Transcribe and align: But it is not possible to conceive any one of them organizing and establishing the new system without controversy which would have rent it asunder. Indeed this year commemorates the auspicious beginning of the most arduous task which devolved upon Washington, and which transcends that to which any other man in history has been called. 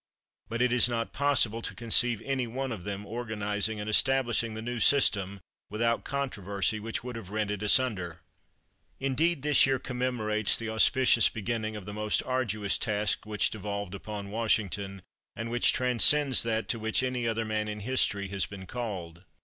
But 0.49 0.63
it 0.63 0.73
is 0.73 0.89
not 0.89 1.13
possible 1.13 1.61
to 1.61 1.75
conceive 1.75 2.23
any 2.25 2.47
one 2.47 2.71
of 2.71 2.85
them 2.85 3.05
organizing 3.05 3.79
and 3.79 3.87
establishing 3.87 4.55
the 4.55 4.61
new 4.63 4.79
system 4.79 5.41
without 5.69 6.03
controversy 6.05 6.79
which 6.79 7.03
would 7.03 7.15
have 7.15 7.29
rent 7.29 7.51
it 7.51 7.61
asunder. 7.61 8.21
Indeed 8.99 9.43
this 9.43 9.67
year 9.67 9.77
commemorates 9.77 10.57
the 10.57 10.69
auspicious 10.69 11.29
beginning 11.29 11.75
of 11.75 11.85
the 11.85 11.93
most 11.93 12.23
arduous 12.23 12.79
task 12.79 13.27
which 13.27 13.51
devolved 13.51 13.93
upon 13.93 14.31
Washington, 14.31 15.03
and 15.35 15.51
which 15.51 15.71
transcends 15.71 16.41
that 16.41 16.67
to 16.69 16.79
which 16.79 17.03
any 17.03 17.27
other 17.27 17.45
man 17.45 17.67
in 17.67 17.81
history 17.81 18.27
has 18.29 18.47
been 18.47 18.65
called. 18.65 19.23